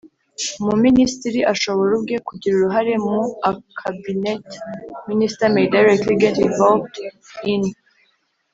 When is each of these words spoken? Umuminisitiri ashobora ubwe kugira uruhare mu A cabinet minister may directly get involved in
Umuminisitiri 0.61 1.39
ashobora 1.53 1.91
ubwe 1.97 2.15
kugira 2.27 2.53
uruhare 2.55 2.93
mu 3.07 3.19
A 3.49 3.51
cabinet 3.79 4.45
minister 5.09 5.47
may 5.55 5.65
directly 5.75 6.15
get 6.23 6.35
involved 6.47 6.95
in 7.53 7.61